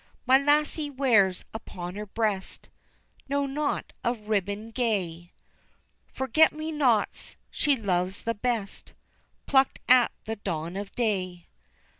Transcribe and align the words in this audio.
My 0.25 0.39
lassie 0.39 0.89
wears 0.89 1.45
upon 1.53 1.93
her 1.93 2.07
breast 2.07 2.69
No 3.29 3.45
knot 3.45 3.93
of 4.03 4.29
ribbon 4.29 4.71
gay, 4.71 5.31
Forget 6.07 6.51
me 6.51 6.71
nots 6.71 7.35
she 7.51 7.75
loves 7.75 8.23
the 8.23 8.33
best, 8.33 8.95
Plucked 9.45 9.77
at 9.87 10.11
the 10.25 10.37
dawn 10.37 10.75
of 10.75 10.91
day. 10.95 11.49